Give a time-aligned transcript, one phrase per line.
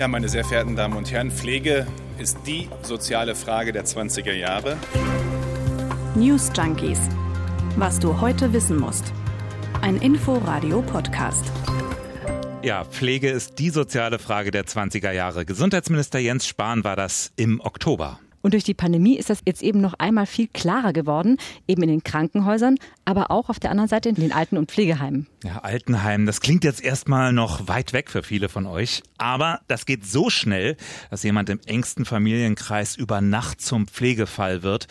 [0.00, 1.86] Ja, meine sehr verehrten Damen und Herren, Pflege
[2.18, 4.76] ist die soziale Frage der 20er Jahre.
[6.16, 6.98] News Junkies.
[7.76, 9.12] Was du heute wissen musst.
[9.82, 11.44] Ein Info-Radio-Podcast.
[12.64, 15.44] Ja, Pflege ist die soziale Frage der 20er Jahre.
[15.44, 18.18] Gesundheitsminister Jens Spahn war das im Oktober.
[18.44, 21.88] Und durch die Pandemie ist das jetzt eben noch einmal viel klarer geworden, eben in
[21.88, 22.76] den Krankenhäusern,
[23.06, 25.26] aber auch auf der anderen Seite in den Alten- und Pflegeheimen.
[25.42, 29.86] Ja, Altenheim, das klingt jetzt erstmal noch weit weg für viele von euch, aber das
[29.86, 30.76] geht so schnell,
[31.10, 34.88] dass jemand im engsten Familienkreis über Nacht zum Pflegefall wird.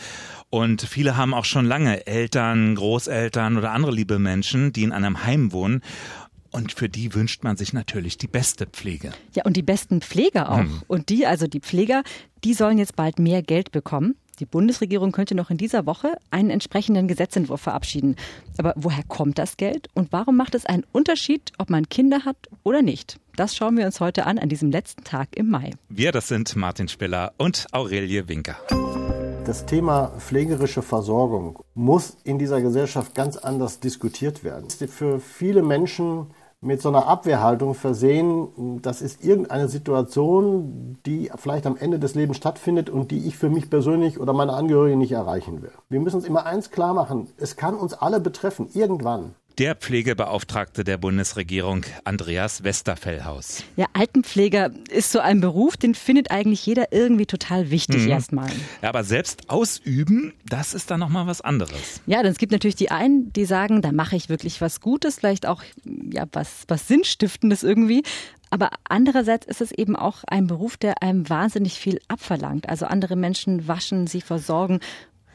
[0.49, 5.25] Und viele haben auch schon lange Eltern, Großeltern oder andere liebe Menschen, die in einem
[5.25, 5.81] Heim wohnen.
[6.53, 9.11] Und für die wünscht man sich natürlich die beste Pflege.
[9.33, 10.59] Ja, und die besten Pfleger auch.
[10.59, 10.83] Hm.
[10.87, 12.03] Und die, also die Pfleger,
[12.43, 14.15] die sollen jetzt bald mehr Geld bekommen.
[14.39, 18.15] Die Bundesregierung könnte noch in dieser Woche einen entsprechenden Gesetzentwurf verabschieden.
[18.57, 22.37] Aber woher kommt das Geld und warum macht es einen Unterschied, ob man Kinder hat
[22.61, 23.19] oder nicht?
[23.35, 25.71] Das schauen wir uns heute an, an diesem letzten Tag im Mai.
[25.89, 28.57] Wir, das sind Martin Spiller und Aurelie Winker.
[29.45, 34.69] Das Thema pflegerische Versorgung muss in dieser Gesellschaft ganz anders diskutiert werden.
[34.69, 36.27] Für viele Menschen
[36.63, 42.37] mit so einer Abwehrhaltung versehen, das ist irgendeine Situation, die vielleicht am Ende des Lebens
[42.37, 45.71] stattfindet und die ich für mich persönlich oder meine Angehörigen nicht erreichen will.
[45.89, 50.83] Wir müssen uns immer eins klar machen, es kann uns alle betreffen, irgendwann der Pflegebeauftragte
[50.83, 53.63] der Bundesregierung, Andreas Westerfellhaus.
[53.75, 58.09] Ja, Altenpfleger ist so ein Beruf, den findet eigentlich jeder irgendwie total wichtig mhm.
[58.09, 58.49] erstmal.
[58.81, 62.01] Ja, aber selbst ausüben, das ist dann nochmal was anderes.
[62.05, 65.19] Ja, denn es gibt natürlich die einen, die sagen, da mache ich wirklich was Gutes,
[65.19, 68.03] vielleicht auch ja, was, was Sinnstiftendes irgendwie.
[68.49, 72.69] Aber andererseits ist es eben auch ein Beruf, der einem wahnsinnig viel abverlangt.
[72.69, 74.79] Also andere Menschen waschen, sie versorgen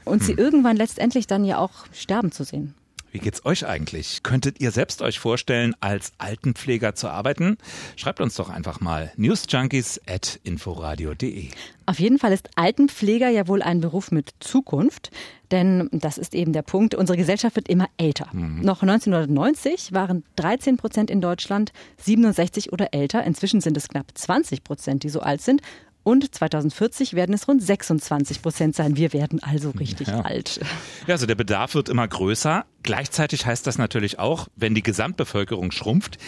[0.05, 0.27] und hm.
[0.27, 2.75] sie irgendwann letztendlich dann ja auch sterben zu sehen.
[3.11, 4.23] Wie geht's euch eigentlich?
[4.23, 7.57] Könntet ihr selbst euch vorstellen, als Altenpfleger zu arbeiten?
[7.97, 11.49] Schreibt uns doch einfach mal newsjunkies at inforadio.de.
[11.87, 15.11] Auf jeden Fall ist Altenpfleger ja wohl ein Beruf mit Zukunft,
[15.51, 18.29] denn das ist eben der Punkt, unsere Gesellschaft wird immer älter.
[18.33, 18.61] Mhm.
[18.61, 24.65] Noch 1990 waren 13 Prozent in Deutschland 67 oder älter, inzwischen sind es knapp 20
[24.65, 25.63] Prozent, die so alt sind
[26.03, 28.97] und 2040 werden es rund 26 Prozent sein.
[28.97, 30.23] Wir werden also richtig ja.
[30.23, 30.61] alt.
[31.07, 32.65] Ja, also der Bedarf wird immer größer.
[32.83, 36.19] Gleichzeitig heißt das natürlich auch, wenn die Gesamtbevölkerung schrumpft,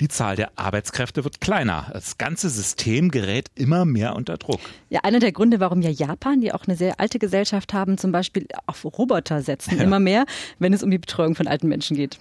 [0.00, 1.90] die Zahl der Arbeitskräfte wird kleiner.
[1.92, 4.60] Das ganze System gerät immer mehr unter Druck.
[4.90, 8.10] Ja, einer der Gründe, warum ja Japan, die auch eine sehr alte Gesellschaft haben, zum
[8.10, 9.84] Beispiel auf Roboter setzen, ja.
[9.84, 10.24] immer mehr,
[10.58, 12.18] wenn es um die Betreuung von alten Menschen geht.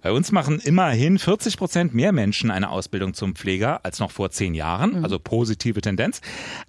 [0.00, 4.30] Bei uns machen immerhin 40 Prozent mehr Menschen eine Ausbildung zum Pfleger als noch vor
[4.30, 5.04] zehn Jahren, mhm.
[5.04, 6.20] also positive Tendenz.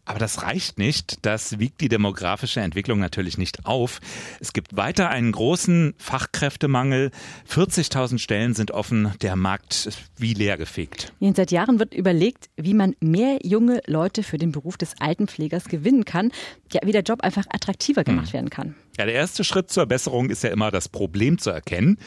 [0.05, 1.25] Aber das reicht nicht.
[1.25, 3.99] Das wiegt die demografische Entwicklung natürlich nicht auf.
[4.39, 7.11] Es gibt weiter einen großen Fachkräftemangel.
[7.49, 9.13] 40.000 Stellen sind offen.
[9.21, 11.13] Der Markt ist wie leergefegt.
[11.35, 16.05] Seit Jahren wird überlegt, wie man mehr junge Leute für den Beruf des Altenpflegers gewinnen
[16.05, 16.31] kann.
[16.71, 18.33] Ja, wie der Job einfach attraktiver gemacht mhm.
[18.33, 18.75] werden kann.
[18.97, 21.97] Ja, der erste Schritt zur Besserung ist ja immer das Problem zu erkennen.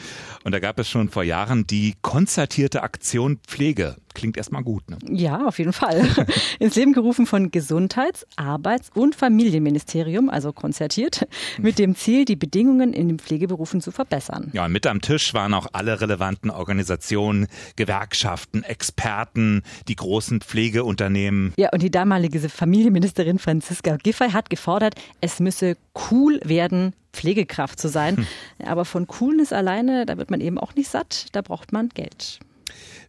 [0.45, 3.97] Und da gab es schon vor Jahren die konzertierte Aktion Pflege.
[4.17, 4.97] Klingt erstmal gut, ne?
[5.11, 6.03] Ja, auf jeden Fall.
[6.59, 11.27] Ins Leben gerufen von Gesundheits-, Arbeits- und Familienministerium, also konzertiert,
[11.59, 14.49] mit dem Ziel, die Bedingungen in den Pflegeberufen zu verbessern.
[14.53, 17.45] Ja, mit am Tisch waren auch alle relevanten Organisationen,
[17.75, 21.53] Gewerkschaften, Experten, die großen Pflegeunternehmen.
[21.55, 25.77] Ja, und die damalige Familienministerin Franziska Giffey hat gefordert, es müsse
[26.09, 28.17] cool werden, Pflegekraft zu sein.
[28.17, 28.25] Hm.
[28.65, 32.39] Aber von Coolness alleine, da wird man eben auch nicht satt, da braucht man Geld.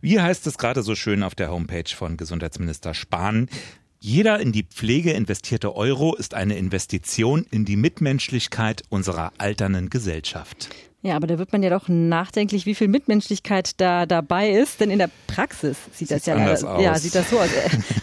[0.00, 3.48] Wie heißt es gerade so schön auf der Homepage von Gesundheitsminister Spahn?
[4.00, 10.68] Jeder in die Pflege investierte Euro ist eine Investition in die Mitmenschlichkeit unserer alternden Gesellschaft.
[11.02, 14.90] Ja, aber da wird man ja doch nachdenklich, wie viel Mitmenschlichkeit da dabei ist, denn
[14.90, 16.82] in der Praxis sieht das ja anders aus.
[16.82, 17.48] Ja, sieht das so aus.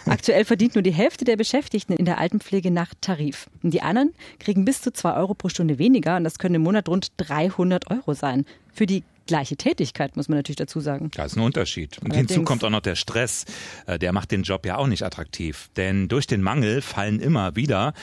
[0.06, 3.48] Aktuell verdient nur die Hälfte der Beschäftigten in der Altenpflege nach Tarif.
[3.62, 6.62] Und die anderen kriegen bis zu zwei Euro pro Stunde weniger und das können im
[6.62, 8.46] Monat rund 300 Euro sein.
[8.72, 11.10] Für die gleiche Tätigkeit, muss man natürlich dazu sagen.
[11.14, 11.98] Da ist ein Unterschied.
[11.98, 12.32] Und Allerdings.
[12.32, 13.44] hinzu kommt auch noch der Stress.
[13.86, 15.70] Äh, der macht den Job ja auch nicht attraktiv.
[15.76, 17.94] Denn durch den Mangel fallen immer wieder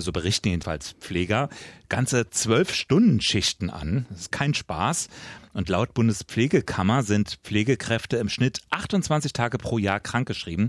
[0.00, 1.48] so berichten jedenfalls Pfleger,
[1.88, 4.06] ganze zwölf Stunden Schichten an.
[4.10, 5.08] Das ist kein Spaß.
[5.52, 10.68] Und laut Bundespflegekammer sind Pflegekräfte im Schnitt 28 Tage pro Jahr krankgeschrieben.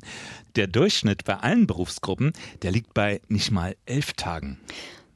[0.56, 4.60] Der Durchschnitt bei allen Berufsgruppen, der liegt bei nicht mal elf Tagen.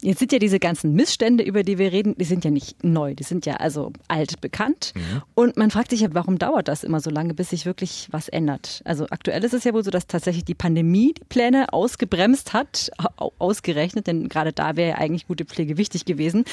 [0.06, 3.16] Jetzt sind ja diese ganzen Missstände, über die wir reden, die sind ja nicht neu,
[3.16, 4.94] die sind ja also alt bekannt.
[4.96, 5.24] Mhm.
[5.34, 8.30] Und man fragt sich ja, warum dauert das immer so lange, bis sich wirklich was
[8.30, 8.84] ändert?
[8.86, 12.92] Also aktuell ist es ja wohl so, dass tatsächlich die Pandemie die Pläne ausgebremst hat,
[13.40, 16.46] ausgerechnet, denn gerade da wäre ja eigentlich gute Pflege wichtig gewesen.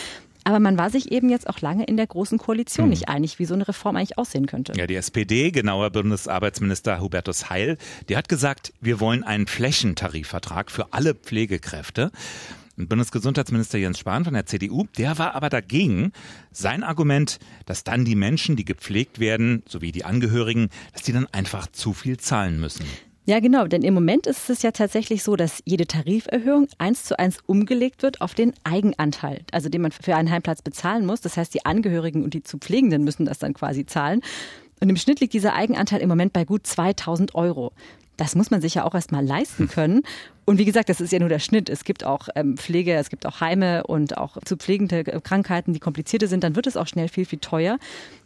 [0.44, 2.90] Aber man war sich eben jetzt auch lange in der Großen Koalition hm.
[2.90, 4.72] nicht einig, wie so eine Reform eigentlich aussehen könnte.
[4.76, 7.76] Ja, die SPD, genauer Bundesarbeitsminister Hubertus Heil,
[8.08, 12.10] der hat gesagt, wir wollen einen Flächentarifvertrag für alle Pflegekräfte.
[12.76, 16.12] Bundesgesundheitsminister Jens Spahn von der CDU, der war aber dagegen.
[16.50, 21.26] Sein Argument, dass dann die Menschen, die gepflegt werden, sowie die Angehörigen, dass die dann
[21.32, 22.86] einfach zu viel zahlen müssen.
[23.24, 27.16] Ja, genau, denn im Moment ist es ja tatsächlich so, dass jede Tariferhöhung eins zu
[27.20, 31.20] eins umgelegt wird auf den Eigenanteil, also den man für einen Heimplatz bezahlen muss.
[31.20, 34.22] Das heißt, die Angehörigen und die zu Pflegenden müssen das dann quasi zahlen.
[34.80, 37.72] Und im Schnitt liegt dieser Eigenanteil im Moment bei gut 2000 Euro.
[38.16, 40.02] Das muss man sich ja auch erstmal leisten können.
[40.44, 41.68] Und wie gesagt, das ist ja nur der Schnitt.
[41.68, 45.80] Es gibt auch ähm, Pflege, es gibt auch Heime und auch zu pflegende Krankheiten, die
[45.80, 46.42] komplizierter sind.
[46.42, 47.78] Dann wird es auch schnell viel, viel teuer.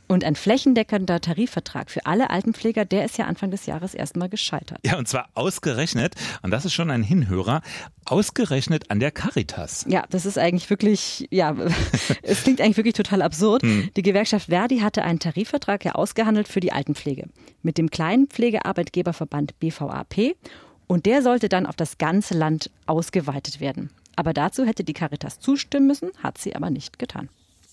[0.08, 4.78] Und ein flächendeckender Tarifvertrag für alle Altenpfleger, der ist ja Anfang des Jahres erstmal gescheitert.
[4.84, 7.60] Ja, und zwar ausgerechnet, und das ist schon ein Hinhörer,
[8.04, 9.84] ausgerechnet an der Caritas.
[9.88, 11.56] Ja, das ist eigentlich wirklich, ja,
[12.22, 13.62] es klingt eigentlich wirklich total absurd.
[13.62, 13.90] Hm.
[13.96, 17.28] Die Gewerkschaft Verdi hatte einen Tarifvertrag ja ausgehandelt für die Altenpflege
[17.62, 20.36] mit dem kleinen Pflegearbeitgeberverband BVAP
[20.86, 23.90] und der sollte dann auf das ganze Land ausgeweitet werden.
[24.16, 27.28] Aber dazu hätte die Caritas zustimmen müssen, hat sie aber nicht getan.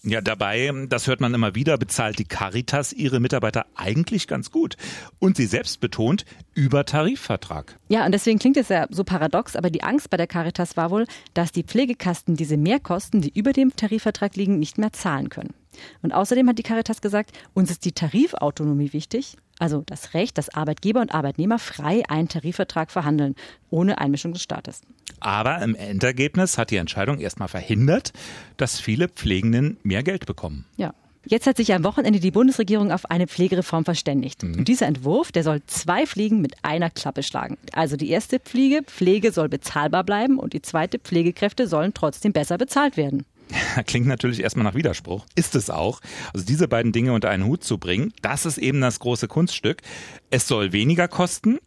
[0.05, 4.75] Ja, dabei, das hört man immer wieder, bezahlt die Caritas ihre Mitarbeiter eigentlich ganz gut.
[5.19, 7.79] Und sie selbst betont, über Tarifvertrag.
[7.87, 10.91] Ja, und deswegen klingt es ja so paradox, aber die Angst bei der Caritas war
[10.91, 15.53] wohl, dass die Pflegekasten diese Mehrkosten, die über dem Tarifvertrag liegen, nicht mehr zahlen können.
[16.01, 20.49] Und außerdem hat die Caritas gesagt, uns ist die Tarifautonomie wichtig, also das Recht, dass
[20.49, 23.35] Arbeitgeber und Arbeitnehmer frei einen Tarifvertrag verhandeln,
[23.69, 24.81] ohne Einmischung des Staates.
[25.19, 28.13] Aber im Endergebnis hat die Entscheidung erstmal verhindert,
[28.57, 30.65] dass viele Pflegenden mehr Geld bekommen.
[30.77, 30.93] Ja.
[31.25, 34.43] Jetzt hat sich am Wochenende die Bundesregierung auf eine Pflegereform verständigt.
[34.43, 34.55] Mhm.
[34.59, 37.57] Und dieser Entwurf, der soll zwei Fliegen mit einer Klappe schlagen.
[37.71, 42.57] Also die erste Fliege, Pflege soll bezahlbar bleiben und die zweite, Pflegekräfte sollen trotzdem besser
[42.57, 43.25] bezahlt werden.
[43.85, 45.25] Klingt natürlich erstmal nach Widerspruch.
[45.35, 45.99] Ist es auch.
[46.33, 49.81] Also diese beiden Dinge unter einen Hut zu bringen, das ist eben das große Kunststück.
[50.29, 51.59] Es soll weniger kosten.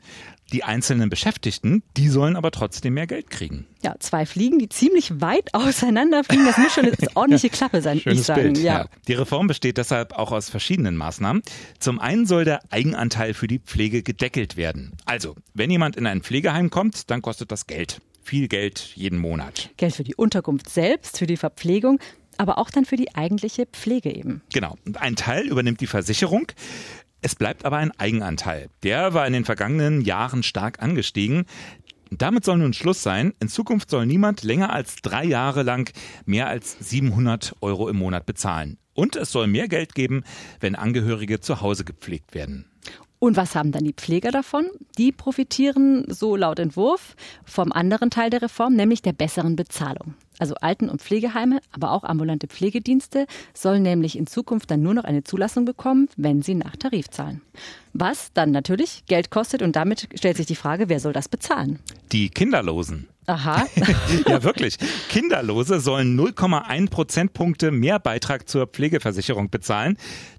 [0.53, 3.67] Die einzelnen Beschäftigten, die sollen aber trotzdem mehr Geld kriegen.
[3.83, 7.99] Ja, zwei Fliegen, die ziemlich weit auseinander fliegen, das muss schon eine ordentliche Klappe sein,
[7.99, 8.43] Schönes ich sagen.
[8.43, 8.83] Bild, ja.
[8.83, 8.87] ja.
[9.09, 11.43] Die Reform besteht deshalb auch aus verschiedenen Maßnahmen.
[11.81, 14.93] Zum einen soll der Eigenanteil für die Pflege gedeckelt werden.
[15.05, 18.01] Also, wenn jemand in ein Pflegeheim kommt, dann kostet das Geld.
[18.27, 19.71] Viel Geld jeden Monat.
[19.77, 22.01] Geld für die Unterkunft selbst, für die Verpflegung,
[22.39, 24.43] aber auch dann für die eigentliche Pflege eben.
[24.53, 24.75] Genau.
[24.85, 26.51] Und ein Teil übernimmt die Versicherung.
[27.23, 28.69] Es bleibt aber ein Eigenanteil.
[28.83, 31.45] Der war in den vergangenen Jahren stark angestiegen.
[32.11, 33.33] Damit soll nun Schluss sein.
[33.39, 38.27] In Zukunft soll niemand länger als drei Jahre lang mehr als 700 Euro im Monat
[38.27, 38.77] bezahlen.
[38.93, 40.25] Und es soll mehr Geld geben,
[40.59, 42.65] wenn Angehörige zu Hause gepflegt werden.
[43.19, 44.67] Und was haben dann die Pfleger davon?
[44.99, 50.15] Die profitieren, so laut Entwurf, vom anderen Teil der Reform, nämlich der besseren Bezahlung.
[50.39, 55.05] Also Alten- und Pflegeheime, aber auch ambulante Pflegedienste sollen nämlich in Zukunft dann nur noch
[55.05, 57.41] eine Zulassung bekommen, wenn sie nach Tarif zahlen.
[57.95, 61.79] Was dann natürlich Geld kostet und damit stellt sich die Frage, wer soll das bezahlen?
[62.13, 63.09] Die Kinderlosen.
[63.27, 63.67] Aha.
[64.29, 64.77] ja, wirklich.
[65.09, 69.99] Kinderlose sollen 0,1 Prozentpunkte mehr Beitrag zur Pflegeversicherung bezahlen.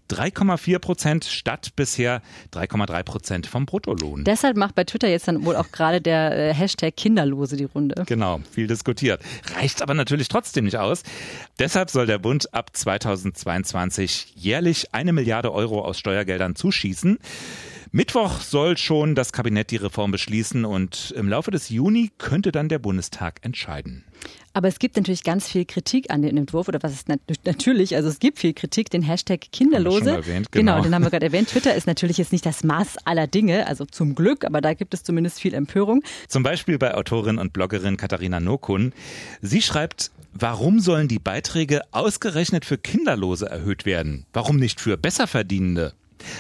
[0.10, 2.22] 3,4 Prozent statt bisher
[2.54, 4.24] 3,3 Prozent vom Bruttolohn.
[4.24, 8.04] Deshalb macht bei Twitter jetzt dann wohl auch gerade der äh, Hashtag Kinderlose die Runde.
[8.08, 9.22] Genau, viel diskutiert.
[9.56, 11.04] Reicht aber natürlich trotzdem nicht aus.
[11.60, 17.20] Deshalb soll der Bund ab 2022 jährlich eine Milliarde Euro aus Steuergeldern zuschießen.
[17.92, 22.70] Mittwoch soll schon das Kabinett die Reform beschließen und im Laufe des Juni könnte dann
[22.70, 24.04] der Bundestag entscheiden.
[24.54, 27.08] Aber es gibt natürlich ganz viel Kritik an dem Entwurf oder was ist
[27.46, 30.12] natürlich, also es gibt viel Kritik, den Hashtag Kinderlose.
[30.12, 30.74] Erwähnt, genau.
[30.74, 31.50] genau, den haben wir gerade erwähnt.
[31.50, 34.94] Twitter ist natürlich jetzt nicht das Maß aller Dinge, also zum Glück, aber da gibt
[34.94, 36.04] es zumindest viel Empörung.
[36.28, 38.94] Zum Beispiel bei Autorin und Bloggerin Katharina Nokun.
[39.42, 44.28] Sie schreibt, Warum sollen die Beiträge ausgerechnet für Kinderlose erhöht werden?
[44.34, 45.94] Warum nicht für Besserverdienende?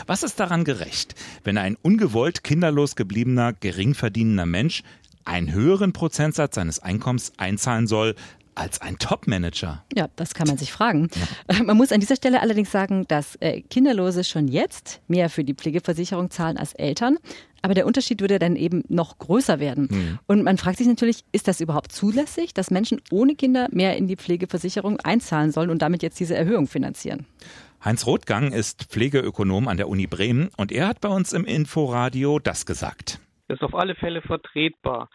[0.05, 4.84] Was ist daran gerecht, wenn ein ungewollt kinderlos gebliebener, geringverdienender Mensch
[5.25, 8.15] einen höheren Prozentsatz seines Einkommens einzahlen soll
[8.57, 9.84] als ein Top-Manager?
[9.96, 11.10] Ja, das kann man sich fragen.
[11.51, 11.63] Ja.
[11.63, 15.53] Man muss an dieser Stelle allerdings sagen, dass äh, Kinderlose schon jetzt mehr für die
[15.53, 17.17] Pflegeversicherung zahlen als Eltern.
[17.62, 19.88] Aber der Unterschied würde dann eben noch größer werden.
[19.91, 20.19] Mhm.
[20.27, 24.07] Und man fragt sich natürlich, ist das überhaupt zulässig, dass Menschen ohne Kinder mehr in
[24.07, 27.25] die Pflegeversicherung einzahlen sollen und damit jetzt diese Erhöhung finanzieren?
[27.88, 32.38] Heinz Rothgang ist Pflegeökonom an der Uni Bremen und er hat bei uns im Inforadio
[32.38, 33.22] das gesagt.
[33.48, 35.10] Das ist auf alle Fälle vertretbar.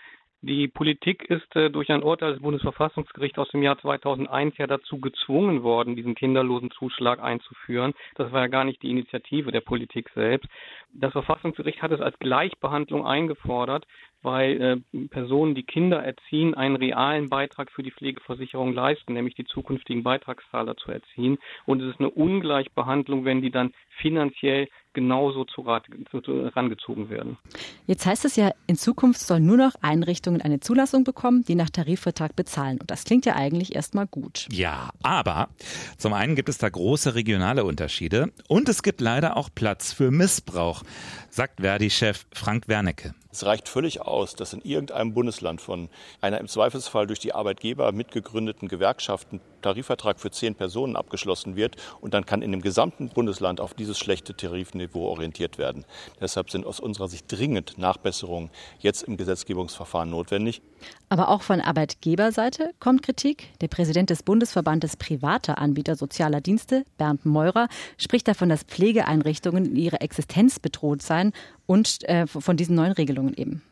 [0.44, 4.98] Die Politik ist äh, durch ein Urteil des Bundesverfassungsgerichts aus dem Jahr 2001 ja dazu
[4.98, 7.94] gezwungen worden, diesen kinderlosen Zuschlag einzuführen.
[8.16, 10.48] Das war ja gar nicht die Initiative der Politik selbst.
[10.92, 13.86] Das Verfassungsgericht hat es als Gleichbehandlung eingefordert,
[14.22, 19.44] weil äh, Personen, die Kinder erziehen, einen realen Beitrag für die Pflegeversicherung leisten, nämlich die
[19.44, 21.38] zukünftigen Beitragszahler zu erziehen.
[21.66, 27.08] Und es ist eine Ungleichbehandlung, wenn die dann finanziell genauso zu Rat, zu, zu, rangezogen
[27.10, 27.38] werden.
[27.86, 31.70] Jetzt heißt es ja, in Zukunft sollen nur noch Einrichtungen eine Zulassung bekommen, die nach
[31.70, 32.78] Tarifvertrag bezahlen.
[32.80, 34.48] Und das klingt ja eigentlich erstmal gut.
[34.50, 35.48] Ja, aber
[35.96, 40.10] zum einen gibt es da große regionale Unterschiede und es gibt leider auch Platz für
[40.10, 40.82] Missbrauch,
[41.30, 43.14] sagt Verdi-Chef Frank Wernecke.
[43.32, 45.88] Es reicht völlig aus, dass in irgendeinem Bundesland von
[46.20, 52.12] einer im Zweifelsfall durch die Arbeitgeber mitgegründeten Gewerkschaften Tarifvertrag für zehn Personen abgeschlossen wird und
[52.12, 55.86] dann kann in dem gesamten Bundesland auf dieses schlechte Tarifniveau orientiert werden.
[56.20, 60.60] Deshalb sind aus unserer Sicht dringend Nachbesserungen jetzt im Gesetzgebungsverfahren notwendig.
[61.08, 63.48] Aber auch von Arbeitgeberseite kommt Kritik.
[63.60, 69.76] Der Präsident des Bundesverbandes privater Anbieter sozialer Dienste, Bernd Meurer, spricht davon, dass Pflegeeinrichtungen in
[69.76, 71.32] ihrer Existenz bedroht seien
[71.66, 73.62] und äh, von diesen neuen Regelungen eben.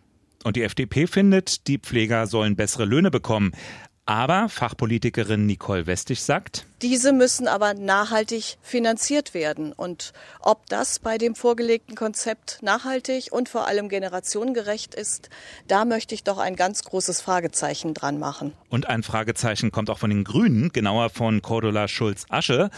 [0.43, 3.53] Und die FDP findet, die Pfleger sollen bessere Löhne bekommen.
[4.11, 9.73] Aber Fachpolitikerin Nicole Westig sagt, diese müssen aber nachhaltig finanziert werden.
[9.73, 15.31] Und ob das bei dem vorgelegten Konzept nachhaltig und vor allem generationengerecht ist,
[15.69, 18.53] da möchte ich doch ein ganz großes Fragezeichen dran machen.
[18.69, 22.71] Und ein Fragezeichen kommt auch von den Grünen, genauer von Cordula Schulz-Asche.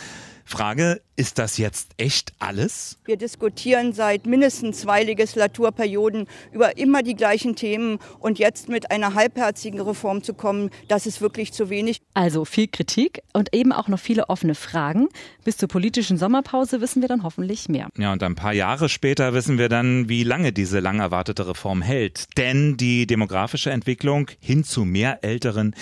[0.44, 2.98] Frage, ist das jetzt echt alles?
[3.04, 9.14] Wir diskutieren seit mindestens zwei Legislaturperioden über immer die gleichen Themen und jetzt mit einer
[9.14, 11.98] halbherzigen Reform zu kommen, das ist wirklich zu wenig.
[12.14, 15.08] Also viel Kritik und eben auch noch viele offene Fragen.
[15.44, 17.88] Bis zur politischen Sommerpause wissen wir dann hoffentlich mehr.
[17.98, 21.82] Ja, und ein paar Jahre später wissen wir dann, wie lange diese lang erwartete Reform
[21.82, 22.36] hält.
[22.36, 25.74] Denn die demografische Entwicklung hin zu mehr Älteren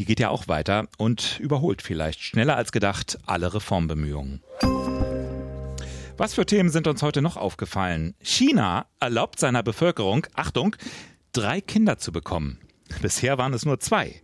[0.00, 4.42] die geht ja auch weiter und überholt vielleicht schneller als gedacht alle Reformbemühungen.
[6.16, 8.14] Was für Themen sind uns heute noch aufgefallen?
[8.22, 10.74] China erlaubt seiner Bevölkerung, Achtung,
[11.32, 12.58] drei Kinder zu bekommen.
[13.02, 14.22] Bisher waren es nur zwei.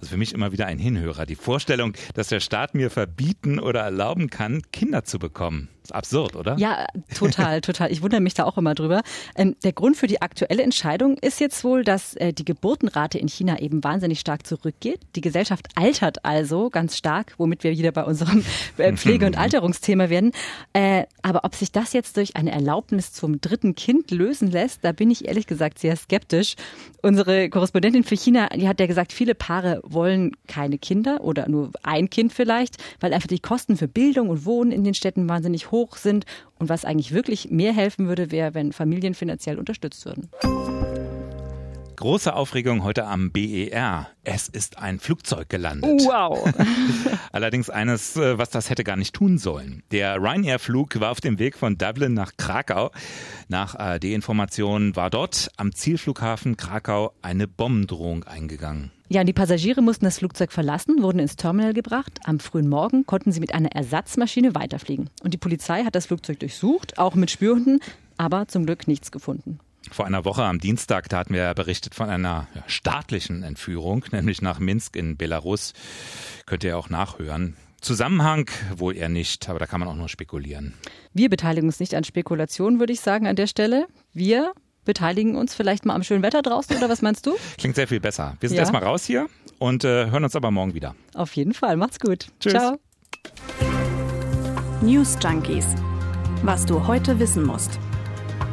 [0.00, 1.26] Also für mich immer wieder ein Hinhörer.
[1.26, 5.68] Die Vorstellung, dass der Staat mir verbieten oder erlauben kann, Kinder zu bekommen.
[5.88, 6.54] Ist absurd, oder?
[6.58, 7.90] Ja, total, total.
[7.90, 9.00] Ich wundere mich da auch immer drüber.
[9.36, 13.26] Ähm, der Grund für die aktuelle Entscheidung ist jetzt wohl, dass äh, die Geburtenrate in
[13.26, 15.00] China eben wahnsinnig stark zurückgeht.
[15.16, 18.44] Die Gesellschaft altert also ganz stark, womit wir wieder bei unserem
[18.76, 20.32] äh, Pflege- und Alterungsthema werden.
[20.74, 24.92] Äh, aber ob sich das jetzt durch eine Erlaubnis zum dritten Kind lösen lässt, da
[24.92, 26.56] bin ich ehrlich gesagt sehr skeptisch.
[27.00, 31.70] Unsere Korrespondentin für China, die hat ja gesagt, viele Paare wollen keine Kinder oder nur
[31.82, 35.70] ein Kind vielleicht, weil einfach die Kosten für Bildung und Wohnen in den Städten wahnsinnig
[35.70, 36.24] hoch sind.
[36.58, 40.28] Und was eigentlich wirklich mehr helfen würde, wäre, wenn Familien finanziell unterstützt würden.
[41.98, 44.06] Große Aufregung heute am BER.
[44.22, 46.02] Es ist ein Flugzeug gelandet.
[46.04, 46.48] Wow.
[47.32, 49.82] Allerdings eines, äh, was das hätte gar nicht tun sollen.
[49.90, 52.92] Der Ryanair-Flug war auf dem Weg von Dublin nach Krakau.
[53.48, 58.92] Nach ARD-Informationen war dort am Zielflughafen Krakau eine Bombendrohung eingegangen.
[59.08, 62.20] Ja, und die Passagiere mussten das Flugzeug verlassen, wurden ins Terminal gebracht.
[62.26, 65.10] Am frühen Morgen konnten sie mit einer Ersatzmaschine weiterfliegen.
[65.24, 67.80] Und die Polizei hat das Flugzeug durchsucht, auch mit Spürhunden,
[68.18, 69.58] aber zum Glück nichts gefunden.
[69.92, 74.42] Vor einer Woche am Dienstag, da hatten wir berichtet von einer ja, staatlichen Entführung, nämlich
[74.42, 75.72] nach Minsk in Belarus.
[76.46, 77.56] Könnt ihr auch nachhören.
[77.80, 80.74] Zusammenhang wohl eher nicht, aber da kann man auch nur spekulieren.
[81.12, 83.86] Wir beteiligen uns nicht an Spekulationen, würde ich sagen, an der Stelle.
[84.12, 84.52] Wir
[84.84, 87.36] beteiligen uns vielleicht mal am schönen Wetter draußen oder was meinst du?
[87.58, 88.36] Klingt sehr viel besser.
[88.40, 88.62] Wir sind ja.
[88.62, 89.28] erstmal raus hier
[89.58, 90.96] und äh, hören uns aber morgen wieder.
[91.14, 91.76] Auf jeden Fall.
[91.76, 92.28] Macht's gut.
[92.40, 92.52] Tschüss.
[92.52, 92.78] Ciao.
[94.80, 95.66] News Junkies.
[96.42, 97.78] Was du heute wissen musst.